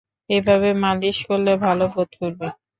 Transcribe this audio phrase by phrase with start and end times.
[0.29, 2.47] এভাবে মালিশ করলে ভালো বোধ করবে।